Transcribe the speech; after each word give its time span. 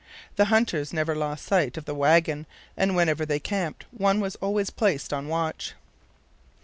The 0.35 0.45
hunters 0.45 0.91
never 0.93 1.15
lost 1.15 1.45
sight 1.45 1.77
of 1.77 1.85
the 1.85 1.93
wagon, 1.93 2.47
and 2.75 2.95
whenever 2.95 3.23
they 3.23 3.39
camped, 3.39 3.85
one 3.91 4.19
was 4.19 4.35
always 4.37 4.71
placed 4.71 5.13
on 5.13 5.27
watch. 5.27 5.73